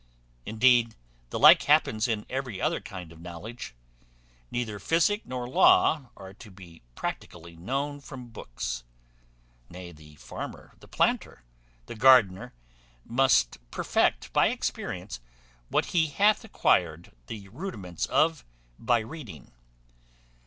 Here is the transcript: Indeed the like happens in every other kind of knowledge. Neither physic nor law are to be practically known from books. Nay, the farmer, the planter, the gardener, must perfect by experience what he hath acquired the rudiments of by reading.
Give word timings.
Indeed 0.47 0.95
the 1.29 1.37
like 1.37 1.61
happens 1.61 2.07
in 2.07 2.25
every 2.27 2.59
other 2.59 2.79
kind 2.81 3.11
of 3.11 3.21
knowledge. 3.21 3.75
Neither 4.49 4.79
physic 4.79 5.27
nor 5.27 5.47
law 5.47 6.09
are 6.17 6.33
to 6.33 6.49
be 6.49 6.81
practically 6.95 7.55
known 7.55 7.99
from 7.99 8.29
books. 8.31 8.83
Nay, 9.69 9.91
the 9.91 10.15
farmer, 10.15 10.73
the 10.79 10.87
planter, 10.87 11.43
the 11.85 11.93
gardener, 11.93 12.55
must 13.05 13.59
perfect 13.69 14.33
by 14.33 14.47
experience 14.47 15.19
what 15.69 15.85
he 15.93 16.07
hath 16.07 16.43
acquired 16.43 17.11
the 17.27 17.47
rudiments 17.49 18.07
of 18.07 18.43
by 18.79 19.01
reading. 19.01 19.51